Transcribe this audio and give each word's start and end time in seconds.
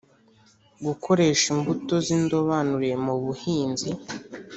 gukoresha 0.85 1.45
imbuto 1.53 1.95
z'indobanure 2.05 2.91
mu 3.05 3.15
buhinzi 3.23 3.89